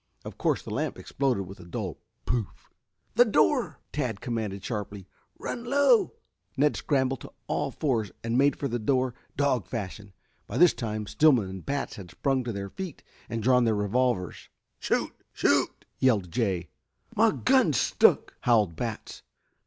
Of 0.25 0.35
course 0.39 0.63
the 0.63 0.71
lamp 0.73 0.97
exploded 0.97 1.45
with 1.45 1.59
a 1.59 1.63
dull 1.63 1.99
"pouff"! 2.25 2.71
"The 3.13 3.23
door!" 3.23 3.79
Tad 3.91 4.19
commanded 4.19 4.63
sharply. 4.65 5.07
"Run 5.37 5.63
low!" 5.63 6.13
Ned 6.57 6.75
scrambled 6.75 7.21
to 7.21 7.31
all 7.45 7.69
fours 7.69 8.11
and 8.23 8.35
made 8.35 8.55
for 8.55 8.67
the 8.67 8.79
door 8.79 9.13
dog 9.37 9.67
fashion. 9.67 10.13
By 10.47 10.57
this 10.57 10.73
time 10.73 11.05
Stillman 11.05 11.47
and 11.47 11.63
Batts 11.63 11.97
had 11.97 12.09
sprung 12.09 12.43
to 12.45 12.51
their 12.51 12.71
feet 12.71 13.03
and 13.29 13.43
drawn 13.43 13.63
their 13.63 13.75
revolvers. 13.75 14.49
"Shoot! 14.79 15.13
Shoot!" 15.33 15.85
yelled 15.99 16.31
Jay. 16.31 16.69
"My 17.15 17.29
gun's 17.29 17.79
stuck," 17.79 18.33
howled 18.41 18.75
Batts. 18.75 19.21